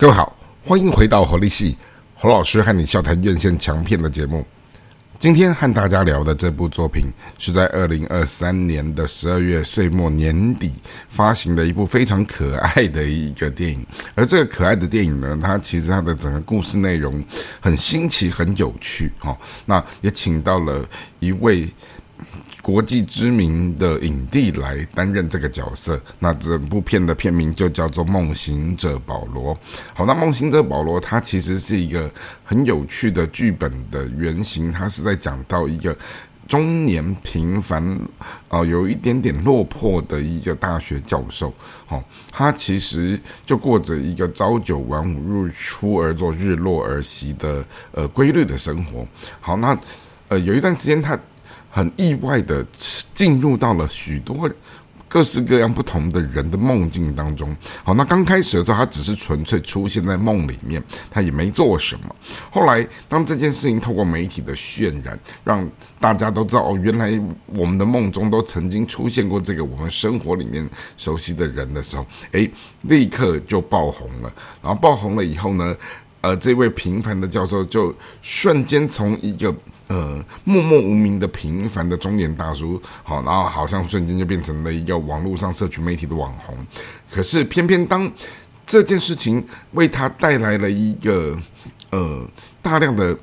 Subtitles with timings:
[0.00, 0.32] 各位好，
[0.64, 1.76] 欢迎回到活力系
[2.14, 4.46] 侯老师和你笑谈院线强片的节目。
[5.18, 10.70] 今天和大家聊的这部作品，是在二零二三年的十二月岁末年底
[11.08, 13.84] 发行的一部非常可爱的一个电影。
[14.14, 17.20] 而这个可爱的电影呢，它其实它的整个故事内容
[17.58, 19.10] 很新奇、很有趣。
[19.18, 19.36] 哈，
[19.66, 20.88] 那也请到了
[21.18, 21.68] 一位。
[22.68, 29.54] 国际知名的影帝来担任这个角色，那整部片的片名就叫做《梦行者保罗》。
[29.94, 32.12] 好，那《梦行者保罗》它其实是一个
[32.44, 35.96] 很有趣的剧本的原型，它是在讲到一个
[36.46, 37.98] 中年平凡，
[38.50, 41.50] 哦，有一点点落魄的一个大学教授。
[41.86, 49.08] 好，他其实就过着一个朝九晚五、日出而作、日落而息的呃规律的生活。
[49.40, 49.74] 好，那
[50.28, 51.18] 呃有一段时间他。
[51.78, 52.66] 很意外的
[53.14, 54.50] 进入到了许多
[55.06, 57.56] 各式各样不同的人的梦境当中。
[57.84, 62.16] 好，那刚开始的时候，他只是纯粹出现在梦里面，他也没做什么。
[62.50, 72.50] 后来，当这件事情透过媒体的渲染，让大家都知道哦，原来我们的梦中都曾经出现过这个我们生活里面熟悉的人的时候，诶，
[72.82, 74.30] 立刻就爆红了。
[74.60, 75.74] 然后爆红了以后呢，
[76.20, 79.54] 呃，这位平凡的教授就瞬间从一个。
[79.88, 86.54] 呃，默默无名的平凡的中年大叔，好，然后好像瞬间就变成了一个网络上社群媒体的网红。
[87.10, 88.12] 可是偏偏当
[88.66, 91.34] 这件事情为他带来了一个
[91.88, 92.22] 呃
[92.60, 93.18] 大量的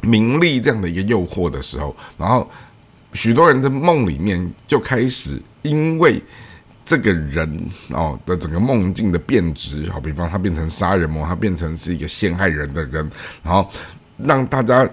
[0.00, 2.50] 名利这样的一个诱惑的时候，然后
[3.12, 6.22] 许多人的梦里面就开始因为
[6.84, 13.10] 这个人哦的整个梦境的变质，好比方他变成杀人魔，他变成是一个陷害人的人，
[13.42, 13.68] 然后
[14.18, 14.88] 让大家。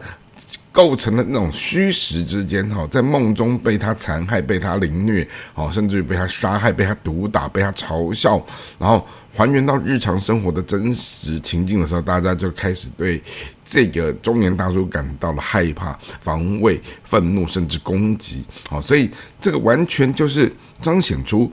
[0.71, 8.41] 构成了那种虚实之间，哈，在梦中被他残害、被他凌虐，哦，甚至于被他杀害、被他毒打、被他嘲笑，
[8.77, 13.21] 然后还原到日常生活的真实情境的时候，大家就开始对
[13.65, 19.09] 这个中年大叔感到了害怕、防卫、愤怒，甚至攻击，哦，所以
[19.41, 21.51] 这个完全就是 彰显出。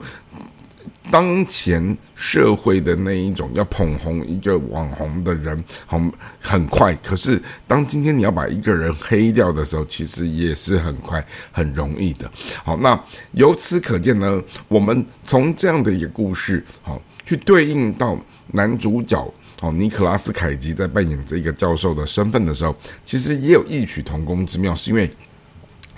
[1.09, 6.93] 当前社会的那一种要捧红一个网红的人，很很快。
[6.95, 12.29] 可是当今天你要把一个人黑掉的时候，其实也是很快、很容易的。
[12.63, 12.99] 好，那
[13.31, 18.17] 由此可见呢，我们从这样的一个故事，好去对应到
[18.51, 22.75] 男主角，哦，尼克拉斯凯奇在扮演这个教授的身份的时候，
[23.05, 25.09] 其实也有异曲同工之妙，是因为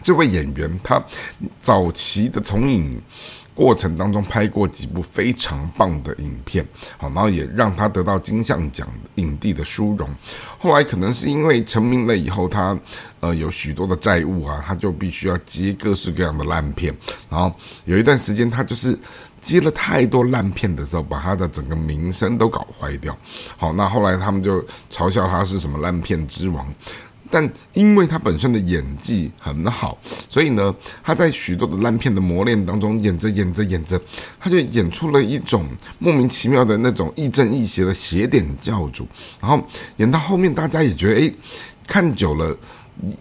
[0.09, 0.99] 这位演员他
[1.61, 2.99] 早期的从影。
[3.53, 6.65] 过程当中拍过几部非常棒的影片，
[6.97, 10.09] 好，然后也让他得到金像奖影帝的殊荣。
[10.57, 12.79] 后来可能是因为成名了以后，他
[13.19, 16.95] 呃有许多的债务啊，他就必须要接各式各样的烂片。
[17.29, 17.53] 然后
[17.83, 18.97] 有一段时间，他就是
[19.41, 23.17] 接了太多烂片的时候，把他的整个名声都搞坏掉。
[23.57, 26.65] 好，那后来他们就嘲笑他是什么烂片之王。
[27.31, 29.97] 但因为他本身的演技很好，
[30.27, 30.73] 所以呢，
[31.03, 34.01] 他在许多的烂片的磨练当中，演着演着演着，
[34.39, 35.65] 他就演出了一种
[35.99, 39.07] 莫名其妙的那种亦正亦邪的邪典教主。
[39.39, 39.63] 然后
[39.97, 41.33] 演到后面，大家也觉得，哎，
[41.87, 42.57] 看久了，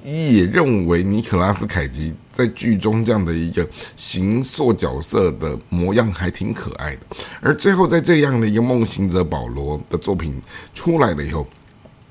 [0.04, 7.00] 也认为尼可拉斯凯奇在剧中这样的一个形塑角色的模样还挺可爱的。
[7.42, 10.40] 而最后，在这样的一个梦行者保罗的作品
[10.72, 11.46] 出来了以后。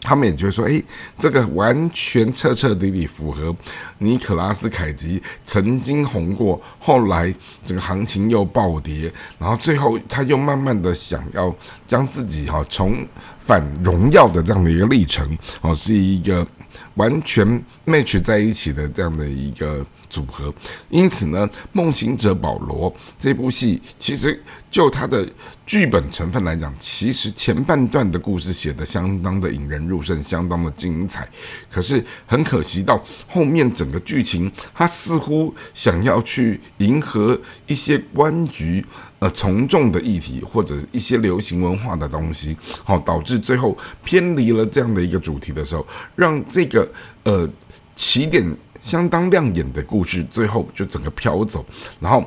[0.07, 0.81] 他们也觉得说，哎，
[1.19, 3.53] 这个完全彻彻底底符合
[3.97, 7.35] 尼可拉斯凯奇曾经红过，后来
[7.65, 11.53] 这个行情又暴跌，然后最后他又慢慢的想要
[11.85, 13.05] 将自己哈重
[13.41, 16.47] 返荣耀的这样的一个历程，哦，是一个
[16.95, 17.47] 完全
[17.85, 19.85] match 在一起的这样的一个。
[20.09, 20.53] 组合，
[20.89, 22.89] 因此呢，《梦行者保罗》
[23.19, 25.27] 这部戏，其实就它的
[25.65, 31.27] 剧本成分来讲，其实前半段的故事写的相当的引人入胜，相当的精彩。
[31.69, 38.83] 可是很可惜，到后面整个剧情，它似乎想要去迎合一些关于
[39.19, 45.85] 呃从众的议题，或者一些流行文化的东西，好，导致最后偏离了这样的一个主题的时候，
[46.15, 46.87] 让这一个
[47.23, 47.49] 呃
[47.95, 48.45] 起点。
[48.79, 51.65] 相当亮眼的故事，最后就整个飘走。
[51.99, 52.23] 然后，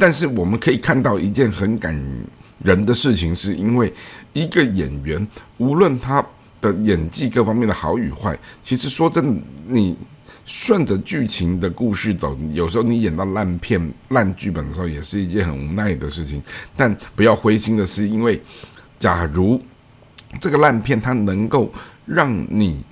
[0.00, 1.94] 但是我们可以看到一件很感
[2.64, 3.92] 人的事情，是因为
[4.32, 5.24] 一个演员，
[5.58, 6.24] 无论他
[6.60, 9.96] 的演技各方面的好与坏，其实说真的，你
[10.46, 16.42] 顺着剧情的故事走，有时候你演到烂片、烂剧本的时候，也是一件很无奈的事情。
[16.74, 18.42] 但不要灰心的是，因为
[18.98, 19.62] 假如
[20.40, 21.70] 这个烂片它能够
[22.06, 22.82] 让你。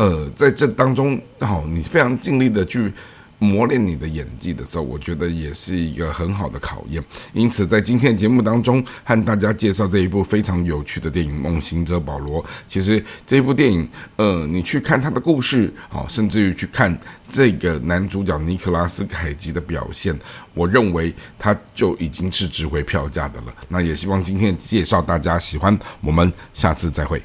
[0.00, 2.90] 呃，在这当中，好，你非常尽力的去
[3.38, 7.04] 磨练你的演技的时候，我觉得也是一个很好的考验。
[7.34, 12.42] 因此，在今天的节目当中，和大家介绍这一部非常有趣的电影《梦行者保罗》。
[12.66, 13.86] 其实这部电影，
[14.16, 16.98] 呃，你去看他的故事，好，甚至于去看
[17.30, 20.18] 这个男主角尼克拉斯凯奇的表现，
[20.54, 23.54] 我认为他就已经是值回票价的了。
[23.68, 27.22] 那也希望今天介绍大家喜欢，我们下次再会。